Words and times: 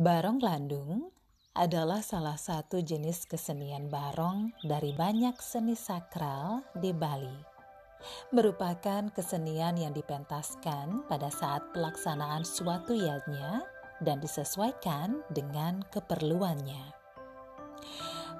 Barong 0.00 0.40
Landung 0.40 1.12
adalah 1.52 2.00
salah 2.00 2.40
satu 2.40 2.80
jenis 2.80 3.28
kesenian 3.28 3.92
barong 3.92 4.56
dari 4.64 4.96
banyak 4.96 5.36
seni 5.36 5.76
sakral 5.76 6.64
di 6.72 6.96
Bali. 6.96 7.36
Merupakan 8.32 9.12
kesenian 9.12 9.76
yang 9.76 9.92
dipentaskan 9.92 11.04
pada 11.12 11.28
saat 11.28 11.60
pelaksanaan 11.76 12.40
suatu 12.40 12.96
yatnya 12.96 13.68
dan 14.00 14.16
disesuaikan 14.16 15.20
dengan 15.28 15.84
keperluannya. 15.92 16.96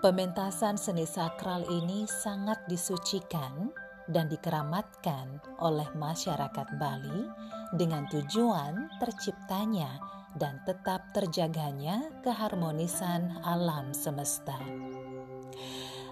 Pementasan 0.00 0.80
seni 0.80 1.04
sakral 1.04 1.68
ini 1.68 2.08
sangat 2.08 2.64
disucikan 2.64 3.68
dan 4.08 4.24
dikeramatkan 4.32 5.36
oleh 5.60 5.86
masyarakat 6.00 6.80
Bali 6.80 7.28
dengan 7.76 8.08
tujuan 8.08 8.88
terciptanya 9.04 10.21
dan 10.36 10.60
tetap 10.64 11.12
terjaganya 11.12 12.08
keharmonisan 12.24 13.40
alam 13.44 13.92
semesta. 13.92 14.56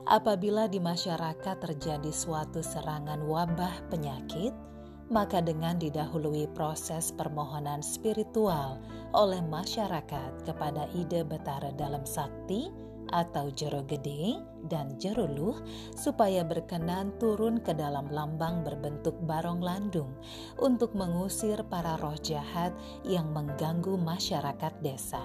Apabila 0.08 0.66
di 0.66 0.82
masyarakat 0.82 1.56
terjadi 1.60 2.10
suatu 2.10 2.64
serangan 2.64 3.22
wabah 3.22 3.92
penyakit, 3.92 4.50
maka 5.10 5.42
dengan 5.42 5.76
didahului 5.76 6.46
proses 6.54 7.10
permohonan 7.14 7.82
spiritual 7.82 8.78
oleh 9.10 9.42
masyarakat 9.42 10.46
kepada 10.46 10.86
ide 10.94 11.26
Betara 11.26 11.74
dalam 11.74 12.06
sakti 12.06 12.70
atau 13.10 13.50
jero 13.50 13.82
gede 13.86 14.38
dan 14.70 14.94
jero 14.98 15.26
luh 15.26 15.58
supaya 15.94 16.46
berkenan 16.46 17.14
turun 17.18 17.58
ke 17.60 17.74
dalam 17.74 18.08
lambang 18.10 18.62
berbentuk 18.62 19.18
barong 19.26 19.62
landung 19.62 20.14
untuk 20.58 20.94
mengusir 20.94 21.62
para 21.66 21.98
roh 21.98 22.16
jahat 22.18 22.74
yang 23.02 23.30
mengganggu 23.34 23.98
masyarakat 23.98 24.72
desa. 24.82 25.22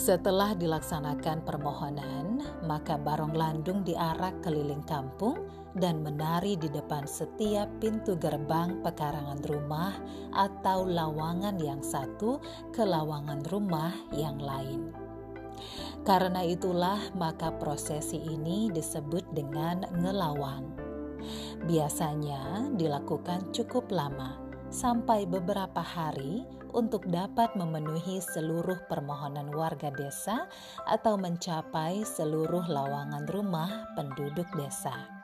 Setelah 0.00 0.54
dilaksanakan 0.54 1.42
permohonan, 1.42 2.40
maka 2.64 2.94
barong 2.94 3.34
landung 3.34 3.82
diarak 3.82 4.38
keliling 4.40 4.86
kampung 4.86 5.50
dan 5.76 6.00
menari 6.00 6.54
di 6.54 6.70
depan 6.70 7.04
setiap 7.04 7.66
pintu 7.82 8.14
gerbang 8.16 8.80
pekarangan 8.86 9.42
rumah 9.44 9.92
atau 10.32 10.86
lawangan 10.86 11.58
yang 11.58 11.82
satu 11.82 12.38
ke 12.70 12.86
lawangan 12.86 13.42
rumah 13.50 13.92
yang 14.14 14.38
lain. 14.38 15.09
Karena 16.02 16.42
itulah 16.42 17.12
maka 17.16 17.52
prosesi 17.54 18.18
ini 18.18 18.72
disebut 18.72 19.30
dengan 19.34 19.84
ngelawang. 20.00 20.72
Biasanya 21.68 22.72
dilakukan 22.74 23.52
cukup 23.52 23.92
lama, 23.92 24.40
sampai 24.72 25.28
beberapa 25.28 25.82
hari 25.82 26.46
untuk 26.72 27.04
dapat 27.10 27.52
memenuhi 27.58 28.22
seluruh 28.22 28.86
permohonan 28.86 29.50
warga 29.50 29.90
desa 29.90 30.46
atau 30.86 31.18
mencapai 31.18 32.06
seluruh 32.06 32.64
lawangan 32.70 33.26
rumah 33.28 33.90
penduduk 33.98 34.46
desa. 34.54 35.19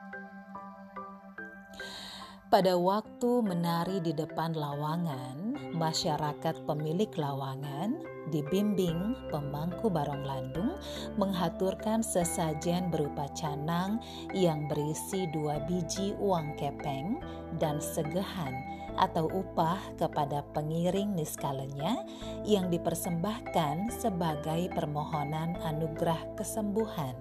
Pada 2.47 2.79
waktu 2.79 3.43
menari 3.43 3.99
di 3.99 4.15
depan 4.15 4.55
lawangan, 4.55 5.59
masyarakat 5.75 6.63
pemilik 6.63 7.11
lawangan 7.19 7.99
dibimbing 8.31 9.19
pemangku 9.27 9.91
barong 9.91 10.23
landung 10.23 10.79
menghaturkan 11.19 11.99
sesajen 11.99 12.87
berupa 12.87 13.27
canang 13.35 13.99
yang 14.31 14.63
berisi 14.71 15.27
dua 15.35 15.59
biji 15.67 16.15
uang 16.23 16.55
kepeng 16.55 17.19
dan 17.59 17.83
segehan 17.83 18.55
atau 18.95 19.27
upah 19.27 19.83
kepada 19.99 20.39
pengiring 20.55 21.19
niskalenya 21.19 21.99
yang 22.47 22.71
dipersembahkan 22.71 23.91
sebagai 23.91 24.71
permohonan 24.71 25.59
anugerah 25.67 26.31
kesembuhan, 26.39 27.11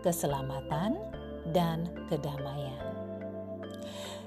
keselamatan, 0.00 0.96
dan 1.52 1.84
kedamaian. 2.08 3.01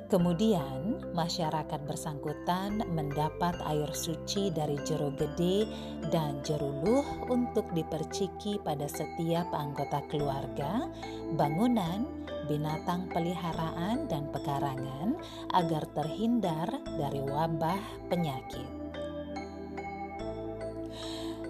Kemudian, 0.05 1.01
masyarakat 1.17 1.81
bersangkutan 1.89 2.77
mendapat 2.93 3.57
air 3.65 3.89
suci 3.89 4.53
dari 4.53 4.77
jeru 4.85 5.09
gede 5.17 5.65
dan 6.13 6.45
jeruluh 6.45 7.01
untuk 7.25 7.65
diperciki 7.73 8.61
pada 8.61 8.85
setiap 8.85 9.49
anggota 9.49 10.05
keluarga, 10.13 10.85
bangunan, 11.33 12.05
binatang 12.45 13.09
peliharaan, 13.09 14.05
dan 14.05 14.29
pekarangan 14.29 15.17
agar 15.57 15.89
terhindar 15.97 16.69
dari 17.01 17.25
wabah 17.25 17.81
penyakit. 18.05 18.85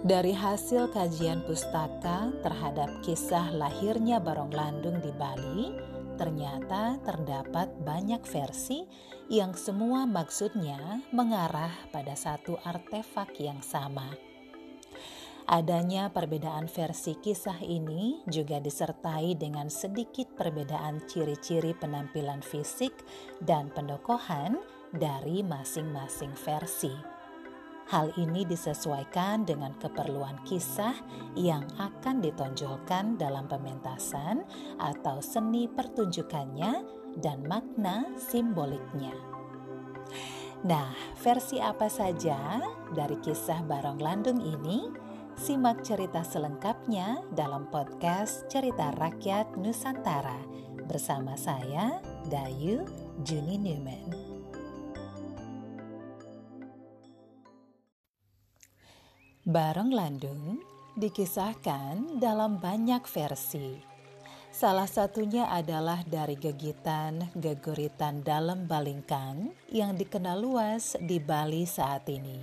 Dari 0.00 0.32
hasil 0.32 0.96
kajian 0.96 1.44
pustaka 1.44 2.32
terhadap 2.40 2.88
kisah 3.04 3.52
lahirnya 3.52 4.16
Barong 4.16 4.54
Landung 4.54 5.02
di 5.02 5.12
Bali, 5.12 5.95
ternyata 6.16 6.98
terdapat 7.04 7.70
banyak 7.84 8.24
versi 8.26 8.88
yang 9.28 9.54
semua 9.54 10.08
maksudnya 10.08 11.04
mengarah 11.12 11.72
pada 11.92 12.16
satu 12.16 12.58
artefak 12.64 13.36
yang 13.38 13.60
sama. 13.62 14.10
Adanya 15.46 16.10
perbedaan 16.10 16.66
versi 16.66 17.14
kisah 17.22 17.62
ini 17.62 18.18
juga 18.26 18.58
disertai 18.58 19.38
dengan 19.38 19.70
sedikit 19.70 20.26
perbedaan 20.34 21.06
ciri-ciri 21.06 21.70
penampilan 21.78 22.42
fisik 22.42 22.90
dan 23.38 23.70
pendokohan 23.70 24.58
dari 24.90 25.46
masing-masing 25.46 26.34
versi. 26.34 27.15
Hal 27.86 28.10
ini 28.18 28.42
disesuaikan 28.42 29.46
dengan 29.46 29.70
keperluan 29.78 30.42
kisah 30.42 30.94
yang 31.38 31.62
akan 31.78 32.18
ditonjolkan 32.18 33.14
dalam 33.14 33.46
pementasan 33.46 34.42
atau 34.82 35.22
seni 35.22 35.70
pertunjukannya 35.70 36.82
dan 37.22 37.46
makna 37.46 38.10
simboliknya. 38.18 39.14
Nah, 40.66 40.90
versi 41.22 41.62
apa 41.62 41.86
saja 41.86 42.58
dari 42.90 43.22
kisah 43.22 43.62
Barong 43.62 44.02
Landung 44.02 44.42
ini? 44.42 44.90
Simak 45.36 45.84
cerita 45.86 46.24
selengkapnya 46.26 47.22
dalam 47.36 47.68
podcast 47.70 48.48
Cerita 48.50 48.90
Rakyat 48.98 49.54
Nusantara 49.60 50.40
bersama 50.88 51.36
saya, 51.38 52.00
Dayu 52.26 52.82
Juni 53.20 53.60
Newman. 53.60 54.25
Barong 59.46 59.94
Landung 59.94 60.58
dikisahkan 60.98 62.18
dalam 62.18 62.58
banyak 62.58 63.06
versi. 63.06 63.78
Salah 64.50 64.90
satunya 64.90 65.46
adalah 65.46 66.02
dari 66.02 66.34
gegitan 66.34 67.30
geguritan 67.38 68.26
dalam 68.26 68.66
balingkang 68.66 69.54
yang 69.70 69.94
dikenal 69.94 70.42
luas 70.42 70.98
di 70.98 71.22
Bali 71.22 71.62
saat 71.62 72.10
ini. 72.10 72.42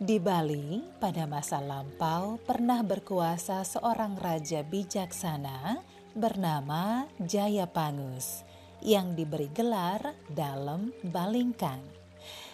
Di 0.00 0.16
Bali, 0.16 0.80
pada 0.96 1.28
masa 1.28 1.60
lampau 1.60 2.40
pernah 2.40 2.80
berkuasa 2.80 3.60
seorang 3.60 4.16
raja 4.16 4.64
bijaksana 4.64 5.76
bernama 6.16 7.04
Jayapangus 7.20 8.48
yang 8.80 9.12
diberi 9.12 9.52
gelar 9.52 10.16
dalam 10.32 10.88
balingkang 11.04 12.01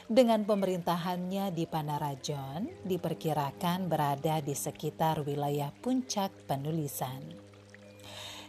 dengan 0.09 0.41
pemerintahannya 0.49 1.53
di 1.53 1.69
Panarajon 1.69 2.89
diperkirakan 2.89 3.93
berada 3.93 4.41
di 4.41 4.57
sekitar 4.57 5.21
wilayah 5.21 5.69
puncak 5.85 6.33
penulisan. 6.49 7.21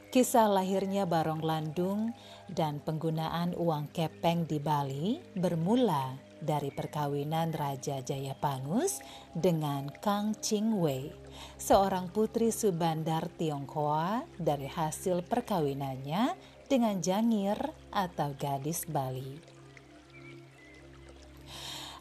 Kisah 0.10 0.50
lahirnya 0.50 1.06
Barong 1.06 1.44
Landung 1.46 2.16
dan 2.50 2.82
penggunaan 2.82 3.54
uang 3.54 3.94
kepeng 3.94 4.50
di 4.50 4.58
Bali 4.58 5.22
bermula 5.38 6.18
dari 6.40 6.74
perkawinan 6.74 7.54
Raja 7.54 8.02
Jayapangus 8.02 9.04
dengan 9.36 9.92
Kang 10.02 10.34
Ching 10.40 10.80
Wei, 10.80 11.12
seorang 11.60 12.10
putri 12.10 12.50
Subandar 12.50 13.28
Tionghoa 13.36 14.26
dari 14.40 14.66
hasil 14.66 15.22
perkawinannya 15.28 16.34
dengan 16.66 17.04
Jangir 17.04 17.60
atau 17.92 18.34
gadis 18.40 18.88
Bali. 18.88 19.59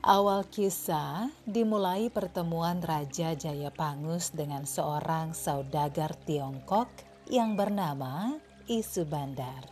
Awal 0.08 0.48
kisah 0.48 1.28
dimulai 1.44 2.08
pertemuan 2.08 2.80
Raja 2.80 3.36
Jayapangus 3.36 4.32
dengan 4.32 4.64
seorang 4.64 5.36
saudagar 5.36 6.16
Tiongkok 6.24 6.88
yang 7.28 7.60
bernama 7.60 8.40
Isu 8.64 9.04
Bandar. 9.04 9.68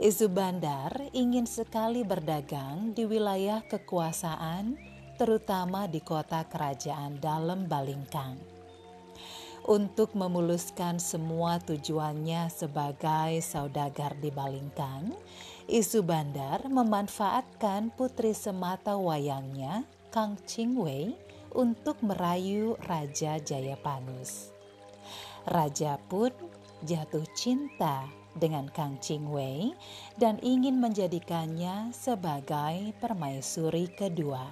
Isu 0.00 0.32
Bandar 0.32 1.12
ingin 1.12 1.44
sekali 1.44 2.00
berdagang 2.00 2.96
di 2.96 3.04
wilayah 3.04 3.60
kekuasaan, 3.60 4.80
terutama 5.20 5.84
di 5.84 6.00
kota 6.00 6.40
kerajaan 6.48 7.20
dalam 7.20 7.68
Balingkang. 7.68 8.40
Untuk 9.68 10.16
memuluskan 10.16 10.96
semua 10.96 11.60
tujuannya 11.60 12.48
sebagai 12.48 13.44
saudagar 13.44 14.16
di 14.16 14.32
Balingkang, 14.32 15.12
Isu 15.70 16.02
Bandar 16.02 16.66
memanfaatkan 16.66 17.94
putri 17.94 18.34
semata 18.34 18.98
wayangnya, 18.98 19.86
Kang 20.10 20.34
Ching 20.42 20.74
Wei, 20.74 21.14
untuk 21.54 22.02
merayu 22.02 22.74
Raja 22.90 23.38
Jayapangus. 23.38 24.50
Raja 25.46 25.94
pun 26.10 26.34
jatuh 26.82 27.22
cinta 27.38 28.10
dengan 28.34 28.66
Kang 28.74 28.98
Ching 28.98 29.30
Wei 29.30 29.70
dan 30.18 30.42
ingin 30.42 30.82
menjadikannya 30.82 31.94
sebagai 31.94 32.90
permaisuri 32.98 33.94
kedua. 33.94 34.50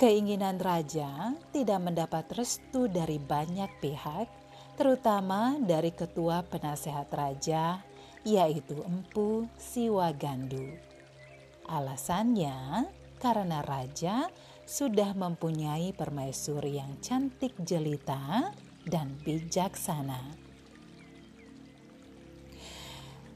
Keinginan 0.00 0.64
raja 0.64 1.36
tidak 1.52 1.84
mendapat 1.84 2.24
restu 2.32 2.88
dari 2.88 3.20
banyak 3.20 3.68
pihak, 3.84 4.32
terutama 4.80 5.60
dari 5.60 5.92
ketua 5.92 6.40
penasehat 6.40 7.12
raja, 7.12 7.84
yaitu 8.24 8.80
Empu 8.82 9.46
Siwagandu. 9.60 10.74
Alasannya 11.68 12.88
karena 13.20 13.64
raja 13.64 14.28
sudah 14.64 15.12
mempunyai 15.12 15.92
permaisuri 15.92 16.80
yang 16.80 16.96
cantik 17.00 17.56
jelita 17.60 18.52
dan 18.84 19.16
bijaksana. 19.24 20.44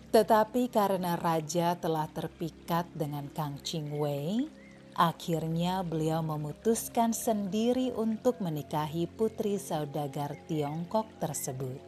Tetapi 0.08 0.72
karena 0.72 1.20
raja 1.20 1.76
telah 1.76 2.08
terpikat 2.08 2.88
dengan 2.96 3.28
Kang 3.28 3.60
Ching 3.60 4.00
Wei, 4.00 4.48
akhirnya 4.96 5.84
beliau 5.84 6.24
memutuskan 6.24 7.12
sendiri 7.12 7.92
untuk 7.92 8.40
menikahi 8.40 9.04
putri 9.04 9.60
saudagar 9.60 10.32
Tiongkok 10.48 11.12
tersebut. 11.20 11.87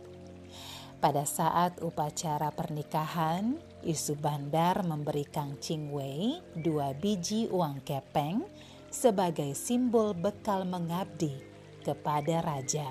Pada 1.01 1.25
saat 1.25 1.81
upacara 1.81 2.53
pernikahan, 2.53 3.57
Isu 3.81 4.21
Bandar 4.21 4.85
memberi 4.85 5.25
Kang 5.25 5.57
Ching 5.57 5.97
Wei 5.97 6.37
dua 6.53 6.93
biji 6.93 7.49
uang 7.49 7.81
kepeng 7.81 8.45
sebagai 8.93 9.57
simbol 9.57 10.13
bekal 10.13 10.69
mengabdi 10.69 11.41
kepada 11.81 12.45
raja. 12.45 12.85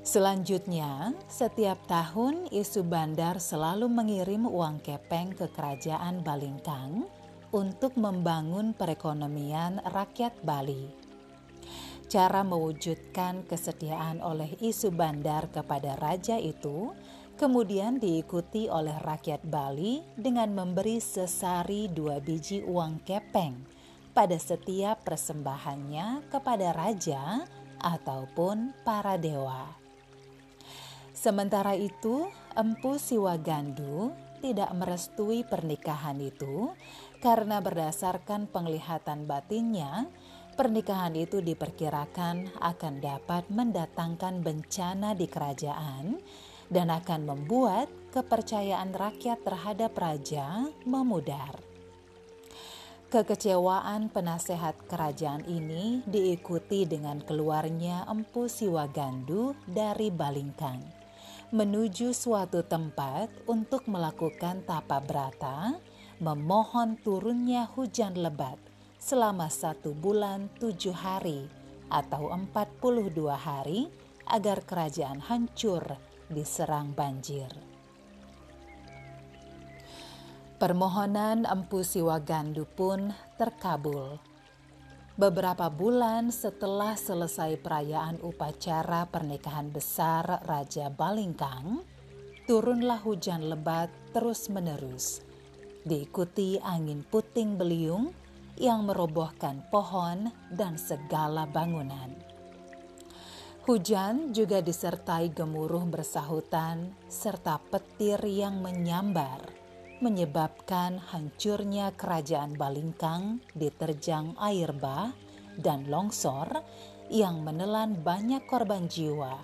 Selanjutnya, 0.00 1.12
setiap 1.28 1.76
tahun 1.84 2.48
Isu 2.48 2.88
Bandar 2.88 3.36
selalu 3.36 3.84
mengirim 3.92 4.48
uang 4.48 4.80
kepeng 4.80 5.36
ke 5.36 5.52
kerajaan 5.52 6.24
Balingkang 6.24 7.04
untuk 7.52 8.00
membangun 8.00 8.72
perekonomian 8.72 9.84
rakyat 9.92 10.32
Bali. 10.40 11.07
Cara 12.08 12.40
mewujudkan 12.40 13.44
kesetiaan 13.44 14.24
oleh 14.24 14.56
isu 14.64 14.88
bandar 14.96 15.52
kepada 15.52 15.92
raja 16.00 16.40
itu 16.40 16.96
kemudian 17.36 18.00
diikuti 18.00 18.64
oleh 18.64 18.96
rakyat 19.04 19.44
Bali 19.44 20.00
dengan 20.16 20.56
memberi 20.56 21.04
sesari 21.04 21.92
dua 21.92 22.16
biji 22.16 22.64
uang 22.64 23.04
kepeng 23.04 23.60
pada 24.16 24.40
setiap 24.40 25.04
persembahannya 25.04 26.32
kepada 26.32 26.72
raja 26.72 27.44
ataupun 27.76 28.72
para 28.88 29.20
dewa. 29.20 29.68
Sementara 31.12 31.76
itu, 31.76 32.24
Empu 32.56 32.96
Siwagandu 32.96 34.16
tidak 34.40 34.70
merestui 34.72 35.44
pernikahan 35.44 36.16
itu 36.24 36.72
karena 37.20 37.60
berdasarkan 37.60 38.48
penglihatan 38.48 39.26
batinnya 39.26 40.08
Pernikahan 40.58 41.14
itu 41.14 41.38
diperkirakan 41.38 42.58
akan 42.58 42.94
dapat 42.98 43.46
mendatangkan 43.46 44.42
bencana 44.42 45.14
di 45.14 45.30
kerajaan 45.30 46.18
dan 46.66 46.90
akan 46.90 47.30
membuat 47.30 47.86
kepercayaan 48.10 48.90
rakyat 48.90 49.38
terhadap 49.46 49.94
raja 49.94 50.66
memudar. 50.82 51.62
Kekecewaan 53.06 54.10
penasehat 54.10 54.74
kerajaan 54.90 55.46
ini 55.46 56.02
diikuti 56.10 56.90
dengan 56.90 57.22
keluarnya 57.22 58.10
Empu 58.10 58.50
Siwagandu 58.50 59.54
dari 59.62 60.10
Balingkang 60.10 60.82
menuju 61.54 62.10
suatu 62.10 62.66
tempat 62.66 63.30
untuk 63.46 63.86
melakukan 63.86 64.66
tapa 64.66 65.00
berata, 65.00 65.78
memohon 66.18 66.98
turunnya 67.00 67.70
hujan 67.72 68.20
lebat 68.20 68.67
selama 68.98 69.46
satu 69.46 69.94
bulan 69.94 70.50
tujuh 70.58 70.92
hari 70.92 71.46
atau 71.88 72.34
empat 72.34 72.68
puluh 72.82 73.08
dua 73.08 73.38
hari 73.38 73.88
agar 74.28 74.60
kerajaan 74.66 75.24
hancur 75.24 75.80
diserang 76.28 76.92
banjir. 76.92 77.48
Permohonan 80.58 81.46
Empu 81.46 81.86
Siwagandu 81.86 82.66
pun 82.66 83.14
terkabul. 83.38 84.18
Beberapa 85.14 85.70
bulan 85.70 86.34
setelah 86.34 86.98
selesai 86.98 87.58
perayaan 87.62 88.18
upacara 88.22 89.06
pernikahan 89.06 89.70
besar 89.70 90.42
Raja 90.46 90.90
Balingkang, 90.90 91.82
turunlah 92.46 93.02
hujan 93.02 93.46
lebat 93.50 93.90
terus-menerus, 94.14 95.22
diikuti 95.86 96.58
angin 96.62 97.02
puting 97.06 97.58
beliung 97.58 98.10
yang 98.58 98.90
merobohkan 98.90 99.62
pohon 99.70 100.34
dan 100.50 100.74
segala 100.74 101.46
bangunan. 101.46 102.10
Hujan 103.68 104.32
juga 104.32 104.64
disertai 104.64 105.30
gemuruh 105.30 105.84
bersahutan 105.86 106.90
serta 107.06 107.60
petir 107.68 108.18
yang 108.24 108.64
menyambar, 108.64 109.44
menyebabkan 110.00 110.96
hancurnya 110.96 111.92
kerajaan 111.92 112.56
Balingkang 112.56 113.44
diterjang 113.52 114.34
air 114.40 114.72
bah 114.72 115.12
dan 115.60 115.84
longsor 115.86 116.64
yang 117.12 117.44
menelan 117.44 118.00
banyak 118.00 118.48
korban 118.48 118.88
jiwa, 118.88 119.36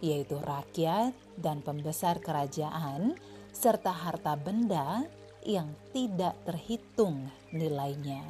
yaitu 0.00 0.40
rakyat 0.40 1.12
dan 1.36 1.60
pembesar 1.60 2.16
kerajaan 2.16 3.12
serta 3.52 3.92
harta 3.92 4.40
benda 4.40 5.04
yang 5.44 5.72
tidak 5.94 6.36
terhitung 6.44 7.28
nilainya. 7.54 8.24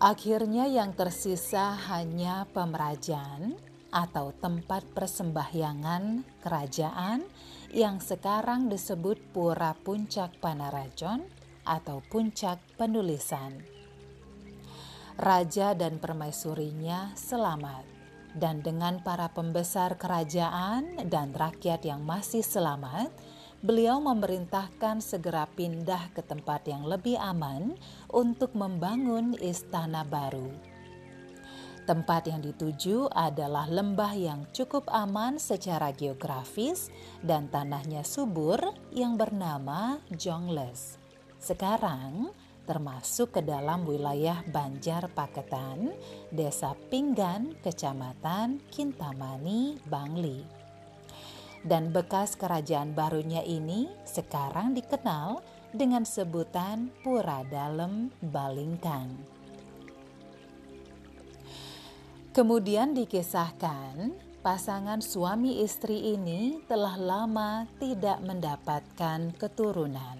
Akhirnya 0.00 0.64
yang 0.64 0.96
tersisa 0.96 1.76
hanya 1.92 2.48
pemerajaan 2.56 3.60
atau 3.92 4.32
tempat 4.32 4.86
persembahyangan 4.96 6.24
kerajaan 6.40 7.26
yang 7.70 8.00
sekarang 8.00 8.72
disebut 8.72 9.20
Pura 9.36 9.76
Puncak 9.76 10.40
Panarajon 10.40 11.20
atau 11.68 12.00
Puncak 12.08 12.58
Penulisan. 12.80 13.60
Raja 15.20 15.76
dan 15.76 16.00
permaisurinya 16.00 17.12
selamat 17.12 17.84
dan 18.34 18.62
dengan 18.62 19.02
para 19.02 19.28
pembesar 19.28 19.98
kerajaan 19.98 21.10
dan 21.10 21.34
rakyat 21.34 21.82
yang 21.82 22.06
masih 22.06 22.46
selamat, 22.46 23.10
beliau 23.60 24.00
memerintahkan 24.00 25.04
segera 25.04 25.44
pindah 25.44 26.12
ke 26.16 26.24
tempat 26.24 26.64
yang 26.64 26.88
lebih 26.88 27.20
aman 27.20 27.76
untuk 28.08 28.56
membangun 28.56 29.36
istana 29.36 30.00
baru. 30.04 30.48
Tempat 31.84 32.30
yang 32.30 32.40
dituju 32.40 33.10
adalah 33.10 33.66
lembah 33.66 34.14
yang 34.14 34.40
cukup 34.54 34.86
aman 34.92 35.42
secara 35.42 35.90
geografis 35.90 36.86
dan 37.18 37.50
tanahnya 37.50 38.06
subur 38.06 38.62
yang 38.94 39.18
bernama 39.18 39.98
Jongles. 40.14 41.00
Sekarang 41.40 42.30
termasuk 42.68 43.34
ke 43.34 43.42
dalam 43.42 43.82
wilayah 43.82 44.38
Banjar 44.46 45.10
Paketan, 45.10 45.90
Desa 46.30 46.78
Pinggan, 46.92 47.58
Kecamatan 47.58 48.62
Kintamani, 48.70 49.82
Bangli 49.90 50.59
dan 51.64 51.92
bekas 51.92 52.36
kerajaan 52.36 52.96
barunya 52.96 53.44
ini 53.44 53.90
sekarang 54.08 54.72
dikenal 54.72 55.44
dengan 55.70 56.02
sebutan 56.08 56.90
Pura 57.04 57.44
Dalem 57.46 58.10
Balingkang. 58.18 59.14
Kemudian 62.30 62.94
dikisahkan 62.94 64.14
pasangan 64.40 65.02
suami 65.02 65.60
istri 65.60 66.14
ini 66.14 66.62
telah 66.64 66.94
lama 66.96 67.66
tidak 67.82 68.22
mendapatkan 68.22 69.34
keturunan. 69.36 70.16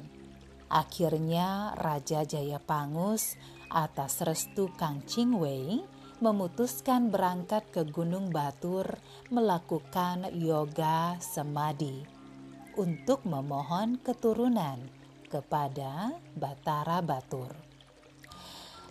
Akhirnya 0.71 1.75
Raja 1.79 2.23
Jayapangus 2.23 3.35
atas 3.71 4.23
restu 4.27 4.71
Kang 4.75 5.03
Chingwei 5.07 5.83
memutuskan 6.21 7.09
berangkat 7.09 7.65
ke 7.73 7.89
Gunung 7.89 8.29
Batur 8.29 8.85
melakukan 9.33 10.29
yoga 10.37 11.17
semadi 11.17 12.05
untuk 12.77 13.25
memohon 13.25 13.97
keturunan 14.05 14.85
kepada 15.33 16.13
Batara 16.37 17.01
Batur. 17.01 17.53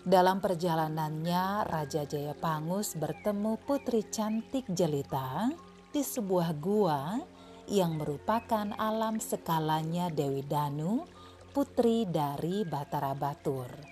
Dalam 0.01 0.41
perjalanannya, 0.41 1.69
Raja 1.69 2.07
Jayapangus 2.09 2.97
bertemu 2.97 3.61
putri 3.61 4.01
cantik 4.09 4.65
jelita 4.71 5.53
di 5.93 6.01
sebuah 6.01 6.49
gua 6.57 7.21
yang 7.69 8.01
merupakan 8.01 8.73
alam 8.79 9.21
skalanya 9.21 10.09
Dewi 10.09 10.41
Danu, 10.41 11.05
putri 11.53 12.09
dari 12.09 12.65
Batara 12.65 13.13
Batur. 13.13 13.88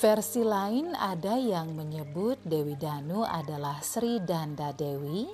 Versi 0.00 0.40
lain 0.40 0.96
ada 0.96 1.36
yang 1.36 1.76
menyebut 1.76 2.40
Dewi 2.40 2.72
Danu 2.72 3.20
adalah 3.20 3.84
Sri 3.84 4.16
Danda 4.16 4.72
Dewi, 4.72 5.28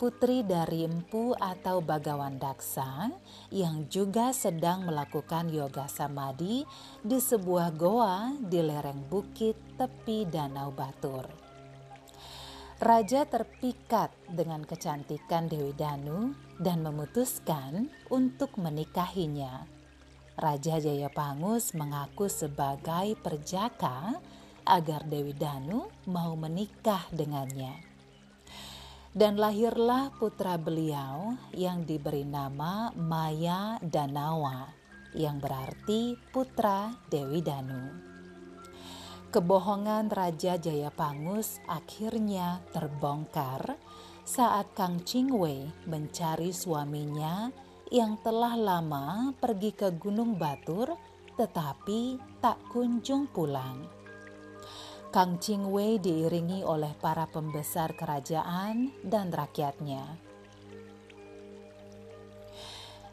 putri 0.00 0.40
dari 0.40 0.88
Empu 0.88 1.36
atau 1.36 1.84
Bagawan 1.84 2.40
Daksa 2.40 3.12
yang 3.52 3.84
juga 3.92 4.32
sedang 4.32 4.88
melakukan 4.88 5.52
yoga 5.52 5.84
samadhi 5.84 6.64
di 7.04 7.20
sebuah 7.20 7.76
goa 7.76 8.32
di 8.40 8.64
lereng 8.64 9.04
bukit 9.04 9.76
tepi 9.76 10.24
Danau 10.24 10.72
Batur. 10.72 11.28
Raja 12.80 13.28
terpikat 13.28 14.16
dengan 14.32 14.64
kecantikan 14.64 15.44
Dewi 15.44 15.76
Danu 15.76 16.32
dan 16.56 16.80
memutuskan 16.80 17.92
untuk 18.08 18.56
menikahinya. 18.56 19.75
Raja 20.36 20.76
Jayapangus 20.76 21.72
mengaku 21.72 22.28
sebagai 22.28 23.16
perjaka 23.24 24.20
agar 24.68 25.08
Dewi 25.08 25.32
Danu 25.32 25.88
mau 26.12 26.36
menikah 26.36 27.08
dengannya. 27.08 27.72
Dan 29.16 29.40
lahirlah 29.40 30.12
putra 30.20 30.60
beliau 30.60 31.40
yang 31.56 31.88
diberi 31.88 32.28
nama 32.28 32.92
Maya 32.92 33.80
Danawa, 33.80 34.68
yang 35.16 35.40
berarti 35.40 36.20
putra 36.28 36.92
Dewi 37.08 37.40
Danu. 37.40 37.96
Kebohongan 39.32 40.12
Raja 40.12 40.60
Jayapangus 40.60 41.64
akhirnya 41.64 42.60
terbongkar 42.76 43.80
saat 44.20 44.68
Kang 44.76 45.00
Chingwei 45.00 45.72
mencari 45.88 46.52
suaminya 46.52 47.48
yang 47.90 48.18
telah 48.22 48.58
lama 48.58 49.30
pergi 49.38 49.70
ke 49.70 49.94
Gunung 49.94 50.34
Batur 50.34 50.90
tetapi 51.36 52.16
tak 52.40 52.58
kunjung 52.72 53.28
pulang. 53.30 53.86
Kang 55.12 55.40
Wei 55.72 55.96
diiringi 55.96 56.60
oleh 56.60 56.92
para 56.98 57.24
pembesar 57.24 57.96
kerajaan 57.96 58.92
dan 59.00 59.32
rakyatnya. 59.32 60.04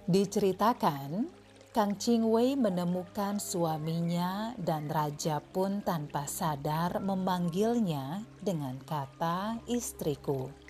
Diceritakan, 0.04 1.32
Kang 1.72 1.96
Wei 2.28 2.60
menemukan 2.60 3.40
suaminya 3.40 4.52
dan 4.60 4.92
raja 4.92 5.40
pun 5.40 5.80
tanpa 5.80 6.28
sadar 6.28 7.00
memanggilnya 7.00 8.28
dengan 8.44 8.76
kata 8.84 9.64
istriku. 9.72 10.63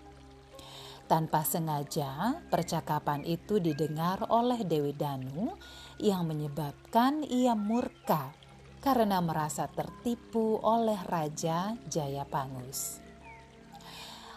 Tanpa 1.03 1.43
sengaja, 1.43 2.39
percakapan 2.47 3.27
itu 3.27 3.59
didengar 3.59 4.23
oleh 4.31 4.63
Dewi 4.63 4.95
Danu 4.95 5.53
yang 5.99 6.23
menyebabkan 6.23 7.27
ia 7.27 7.53
murka 7.53 8.31
karena 8.79 9.19
merasa 9.19 9.67
tertipu 9.67 10.59
oleh 10.63 10.99
Raja 11.07 11.75
Jayapangus. 11.87 13.03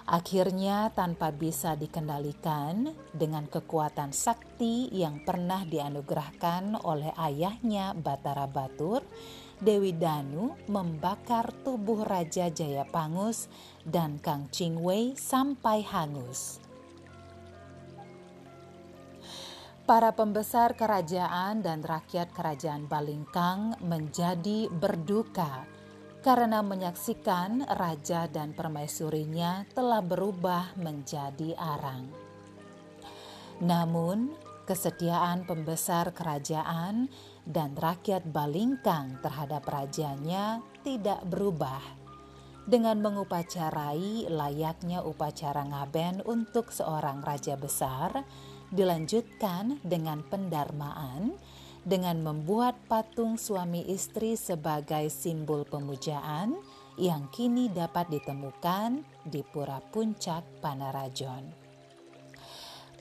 Akhirnya 0.06 0.94
tanpa 0.94 1.34
bisa 1.34 1.74
dikendalikan 1.74 2.94
dengan 3.10 3.50
kekuatan 3.50 4.14
sakti 4.14 4.86
yang 4.94 5.26
pernah 5.26 5.66
dianugerahkan 5.66 6.78
oleh 6.86 7.10
ayahnya 7.18 7.90
Batara 7.90 8.46
Batur, 8.46 9.02
Dewi 9.56 9.96
Danu 9.96 10.52
membakar 10.68 11.48
tubuh 11.64 12.04
Raja 12.04 12.52
Jayapangus 12.52 13.48
dan 13.88 14.20
Kang 14.20 14.52
Chingwei 14.52 15.16
sampai 15.16 15.80
hangus. 15.80 16.60
Para 19.86 20.12
pembesar 20.12 20.74
kerajaan 20.74 21.62
dan 21.62 21.80
rakyat 21.80 22.34
kerajaan 22.34 22.90
Balingkang 22.90 23.80
menjadi 23.80 24.66
berduka 24.68 25.62
karena 26.26 26.58
menyaksikan 26.58 27.62
raja 27.70 28.26
dan 28.26 28.50
permaisurinya 28.50 29.62
telah 29.70 30.02
berubah 30.02 30.74
menjadi 30.74 31.54
arang. 31.54 32.10
Namun, 33.62 34.34
kesetiaan 34.66 35.46
pembesar 35.46 36.10
kerajaan 36.10 37.06
dan 37.46 37.78
rakyat 37.78 38.26
Balingkang 38.28 39.22
terhadap 39.22 39.62
rajanya 39.70 40.60
tidak 40.82 41.22
berubah 41.30 41.80
dengan 42.66 42.98
mengupacarai 42.98 44.26
layaknya 44.26 45.06
upacara 45.06 45.62
ngaben 45.62 46.26
untuk 46.26 46.74
seorang 46.74 47.22
raja 47.22 47.54
besar 47.54 48.26
dilanjutkan 48.74 49.78
dengan 49.86 50.26
pendarmaan 50.26 51.38
dengan 51.86 52.18
membuat 52.18 52.74
patung 52.90 53.38
suami 53.38 53.86
istri 53.86 54.34
sebagai 54.34 55.06
simbol 55.06 55.62
pemujaan 55.62 56.58
yang 56.98 57.30
kini 57.30 57.70
dapat 57.70 58.10
ditemukan 58.10 59.06
di 59.22 59.46
Pura 59.46 59.78
Puncak 59.78 60.42
Panarajon. 60.58 61.65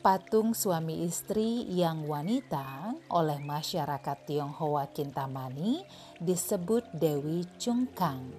Patung 0.06 0.54
suami 0.54 1.02
istri 1.02 1.66
yang 1.66 2.06
wanita 2.06 2.94
oleh 3.10 3.42
masyarakat 3.42 4.30
Tionghoa 4.30 4.94
Kintamani 4.94 5.82
disebut 6.22 6.94
Dewi 6.94 7.42
Cungkang. 7.58 8.30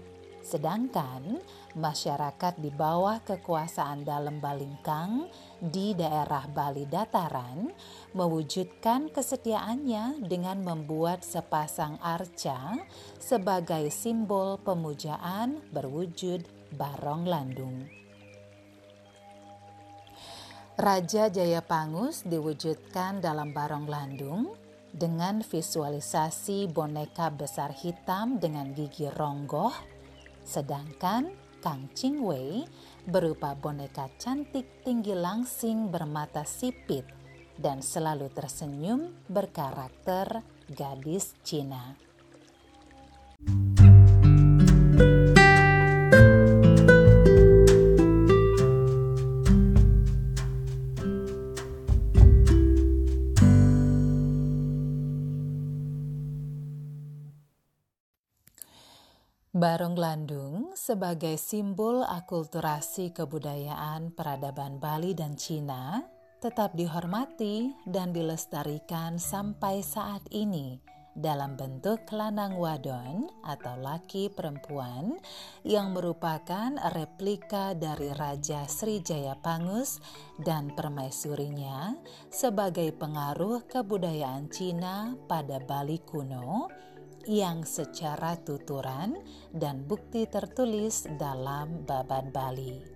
Sedangkan 0.46 1.42
masyarakat 1.75 2.62
di 2.62 2.70
bawah 2.70 3.18
kekuasaan 3.18 4.06
dalam 4.06 4.38
Balingkang 4.38 5.26
di 5.58 5.90
daerah 5.99 6.46
Bali 6.46 6.87
Dataran 6.87 7.75
mewujudkan 8.14 9.11
kesetiaannya 9.11 10.23
dengan 10.23 10.62
membuat 10.62 11.26
sepasang 11.26 11.99
arca 11.99 12.78
sebagai 13.18 13.90
simbol 13.90 14.62
pemujaan 14.62 15.66
berwujud 15.75 16.46
barong 16.78 17.26
landung. 17.26 18.05
Raja 20.76 21.33
Jayapangus 21.33 22.28
diwujudkan 22.28 23.25
dalam 23.25 23.56
barong 23.56 23.88
landung 23.88 24.52
dengan 24.92 25.40
visualisasi 25.40 26.68
boneka 26.68 27.33
besar 27.33 27.73
hitam 27.73 28.37
dengan 28.37 28.76
gigi 28.76 29.09
ronggoh, 29.09 29.73
sedangkan 30.45 31.33
Kang 31.64 31.88
Wei 32.21 32.68
berupa 33.09 33.56
boneka 33.56 34.12
cantik 34.21 34.85
tinggi 34.85 35.16
langsing 35.16 35.88
bermata 35.88 36.45
sipit 36.45 37.09
dan 37.56 37.80
selalu 37.80 38.28
tersenyum 38.37 39.16
berkarakter 39.33 40.45
gadis 40.68 41.33
Cina. 41.40 41.97
Barong 44.97 45.25
Landung 59.96 60.76
sebagai 60.76 61.40
simbol 61.40 62.04
akulturasi 62.04 63.16
kebudayaan 63.16 64.12
peradaban 64.12 64.76
Bali 64.76 65.16
dan 65.16 65.40
Cina 65.40 66.04
tetap 66.38 66.76
dihormati 66.76 67.72
dan 67.88 68.12
dilestarikan 68.12 69.16
sampai 69.16 69.80
saat 69.80 70.20
ini 70.30 70.78
dalam 71.16 71.56
bentuk 71.56 72.04
lanang 72.12 72.60
wadon 72.60 73.24
atau 73.40 73.72
laki 73.80 74.28
perempuan 74.28 75.16
yang 75.64 75.96
merupakan 75.96 76.76
replika 76.92 77.72
dari 77.72 78.12
Raja 78.12 78.68
Srijaya 78.68 79.32
Pangus 79.40 79.96
dan 80.36 80.76
permaisurinya 80.76 81.96
sebagai 82.28 82.92
pengaruh 82.92 83.64
kebudayaan 83.64 84.52
Cina 84.52 85.16
pada 85.24 85.56
Bali 85.64 85.96
kuno 86.04 86.68
yang 87.26 87.66
secara 87.66 88.38
tuturan 88.38 89.18
dan 89.50 89.83
bukti 89.85 90.25
tertulis 90.30 91.11
dalam 91.18 91.83
Babat 91.85 92.30
Bali. 92.30 92.95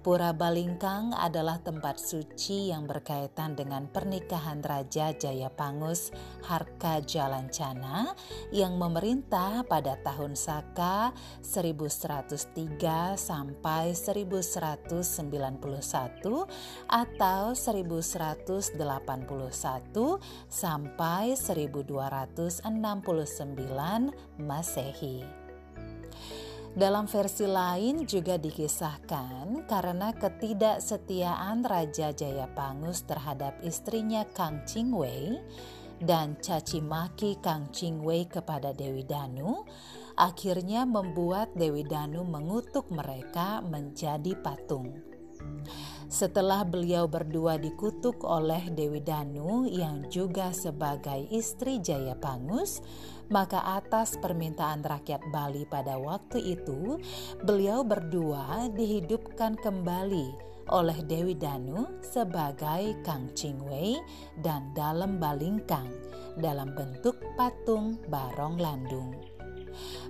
Pura 0.00 0.32
Balingkang 0.32 1.12
adalah 1.12 1.60
tempat 1.60 2.00
suci 2.00 2.72
yang 2.72 2.88
berkaitan 2.88 3.52
dengan 3.56 3.86
pernikahan 3.90 4.62
Raja 4.64 5.12
Jayapangus 5.12 6.10
Harka 6.46 7.00
Jalancana 7.04 8.14
yang 8.50 8.78
memerintah 8.80 9.62
pada 9.68 10.00
tahun 10.00 10.36
Saka 10.36 11.12
1103 11.42 13.16
sampai 13.18 13.92
1191 13.92 16.48
atau 16.88 17.42
1181 17.52 18.80
sampai 20.48 21.36
1269 21.36 22.64
Masehi. 24.40 25.39
Dalam 26.70 27.10
versi 27.10 27.50
lain 27.50 28.06
juga 28.06 28.38
dikisahkan 28.38 29.66
karena 29.66 30.14
ketidaksetiaan 30.14 31.66
Raja 31.66 32.14
Jayapangus 32.14 33.02
terhadap 33.10 33.58
istrinya 33.66 34.22
Kang 34.30 34.62
Wei, 34.94 35.34
dan 36.00 36.40
caci 36.40 36.80
maki 36.80 37.36
Kang 37.44 37.68
Wei 38.00 38.24
kepada 38.24 38.72
Dewi 38.72 39.04
Danu 39.04 39.68
akhirnya 40.16 40.88
membuat 40.88 41.52
Dewi 41.52 41.84
Danu 41.84 42.24
mengutuk 42.24 42.88
mereka 42.88 43.60
menjadi 43.60 44.36
patung. 44.40 44.96
Setelah 46.10 46.66
beliau 46.66 47.06
berdua 47.06 47.56
dikutuk 47.56 48.26
oleh 48.26 48.68
Dewi 48.74 49.00
Danu 49.00 49.64
yang 49.64 50.10
juga 50.10 50.50
sebagai 50.50 51.30
istri 51.30 51.78
Jaya 51.78 52.18
Pangus, 52.18 52.82
maka 53.30 53.62
atas 53.78 54.18
permintaan 54.18 54.82
rakyat 54.82 55.22
Bali 55.30 55.64
pada 55.64 55.96
waktu 55.96 56.58
itu, 56.58 56.98
beliau 57.46 57.86
berdua 57.86 58.68
dihidupkan 58.74 59.56
kembali 59.62 60.50
oleh 60.70 60.98
Dewi 61.06 61.34
Danu 61.34 62.02
sebagai 62.02 62.98
Kang 63.02 63.30
Wei 63.66 63.98
dan 64.38 64.70
dalam 64.74 65.18
balingkang 65.18 65.90
dalam 66.38 66.74
bentuk 66.74 67.18
patung 67.34 67.98
Barong 68.06 68.58
Landung. 68.58 69.14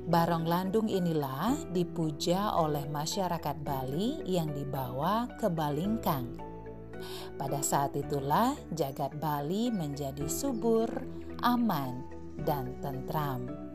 Barong 0.08 0.48
Landung 0.48 0.88
inilah 0.88 1.52
dipuja 1.72 2.56
oleh 2.56 2.88
masyarakat 2.88 3.56
Bali 3.60 4.24
yang 4.24 4.52
dibawa 4.56 5.28
ke 5.36 5.52
Balingkang. 5.52 6.40
Pada 7.36 7.60
saat 7.64 7.96
itulah 7.96 8.52
jagat 8.72 9.16
Bali 9.16 9.72
menjadi 9.72 10.28
subur, 10.28 10.88
aman, 11.40 12.09
dan 12.44 12.76
tentram. 12.80 13.70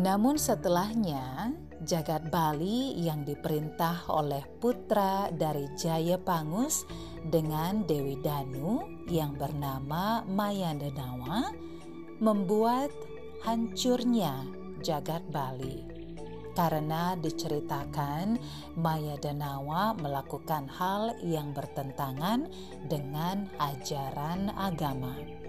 Namun 0.00 0.40
setelahnya, 0.40 1.52
jagat 1.84 2.32
Bali 2.32 2.96
yang 3.00 3.20
diperintah 3.20 4.08
oleh 4.08 4.44
putra 4.60 5.28
dari 5.28 5.68
Jaya 5.76 6.16
Pangus 6.16 6.88
dengan 7.20 7.84
Dewi 7.84 8.16
Danu 8.20 8.80
yang 9.12 9.36
bernama 9.36 10.24
Maya 10.24 10.72
Denawa 10.72 11.52
membuat 12.20 12.88
hancurnya 13.44 14.44
jagat 14.80 15.24
Bali. 15.28 15.84
Karena 16.56 17.16
diceritakan 17.16 18.36
Maya 18.76 19.16
Danawa 19.16 19.96
melakukan 19.96 20.68
hal 20.68 21.16
yang 21.24 21.52
bertentangan 21.52 22.48
dengan 22.88 23.48
ajaran 23.56 24.52
agama. 24.56 25.39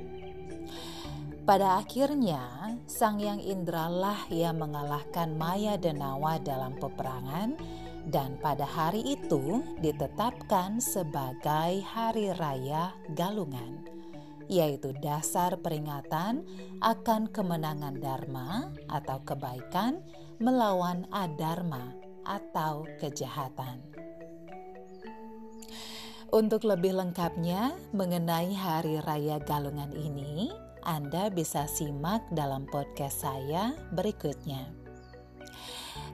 Pada 1.42 1.82
akhirnya, 1.82 2.78
Sang 2.86 3.18
Yang 3.18 3.50
Indralah 3.50 4.30
yang 4.30 4.62
mengalahkan 4.62 5.34
Maya 5.34 5.74
Danawa 5.74 6.38
dalam 6.38 6.78
peperangan 6.78 7.58
dan 8.14 8.38
pada 8.38 8.66
hari 8.66 9.02
itu 9.18 9.66
ditetapkan 9.82 10.78
sebagai 10.78 11.82
Hari 11.82 12.34
Raya 12.38 12.94
Galungan 13.18 14.02
yaitu 14.52 14.92
dasar 15.00 15.56
peringatan 15.64 16.44
akan 16.84 17.32
kemenangan 17.32 17.96
Dharma 18.04 18.68
atau 18.92 19.24
kebaikan 19.24 20.04
melawan 20.44 21.08
adharma 21.08 21.96
atau 22.28 22.84
kejahatan. 23.00 23.80
Untuk 26.36 26.68
lebih 26.68 26.96
lengkapnya 26.96 27.76
mengenai 27.96 28.52
Hari 28.52 29.00
Raya 29.04 29.40
Galungan 29.40 29.96
ini, 29.96 30.52
Anda 30.82 31.30
bisa 31.34 31.66
simak 31.66 32.28
dalam 32.34 32.68
podcast 32.70 33.26
saya 33.26 33.74
berikutnya. 33.94 34.82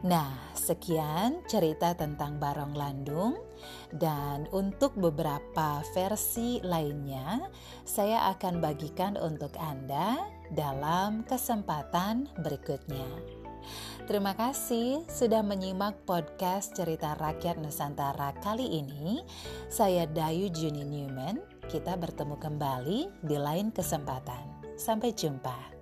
Nah, 0.05 0.53
sekian 0.53 1.41
cerita 1.49 1.97
tentang 1.97 2.37
Barong 2.37 2.77
Landung 2.77 3.33
dan 3.89 4.45
untuk 4.53 4.93
beberapa 4.93 5.81
versi 5.97 6.61
lainnya 6.61 7.41
saya 7.81 8.29
akan 8.37 8.61
bagikan 8.61 9.17
untuk 9.17 9.57
Anda 9.57 10.21
dalam 10.53 11.25
kesempatan 11.25 12.29
berikutnya. 12.45 13.37
Terima 14.07 14.31
kasih 14.37 15.03
sudah 15.11 15.43
menyimak 15.43 16.07
podcast 16.07 16.71
Cerita 16.71 17.17
Rakyat 17.19 17.59
Nusantara 17.59 18.31
kali 18.39 18.79
ini. 18.79 19.19
Saya 19.67 20.07
Dayu 20.07 20.47
Juni 20.47 20.87
Newman. 20.87 21.43
Kita 21.67 21.99
bertemu 21.99 22.39
kembali 22.39 22.99
di 23.19 23.35
lain 23.35 23.75
kesempatan. 23.75 24.56
Sampai 24.77 25.09
jumpa. 25.11 25.77